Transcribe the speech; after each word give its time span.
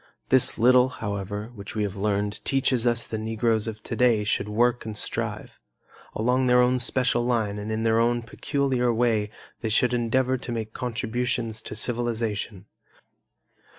This 0.29 0.57
little, 0.57 0.89
however, 0.89 1.51
which 1.53 1.75
we 1.75 1.83
have 1.83 1.95
learned 1.95 2.43
teaches 2.43 2.87
us 2.87 3.05
that 3.05 3.15
the 3.15 3.23
Negroes 3.23 3.67
of 3.67 3.83
today 3.83 4.23
should 4.23 4.49
work 4.49 4.83
and 4.83 4.97
strive. 4.97 5.59
Along 6.15 6.47
their 6.47 6.59
own 6.59 6.79
special 6.79 7.23
line 7.23 7.59
and 7.59 7.71
in 7.71 7.83
their 7.83 7.99
own 7.99 8.23
peculiar 8.23 8.91
way 8.91 9.29
they 9.59 9.69
should 9.69 9.93
endeavor 9.93 10.39
to 10.39 10.51
make 10.51 10.73
contributions 10.73 11.61
to 11.61 11.75
civilization. 11.75 12.65